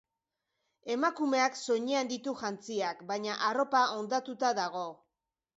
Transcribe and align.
Emakumeak 0.93 1.59
soinean 1.65 2.09
ditu 2.13 2.35
jantziak, 2.41 3.07
baina 3.13 3.39
arropa 3.51 3.85
hondatuta 3.99 4.55
dago. 4.65 4.87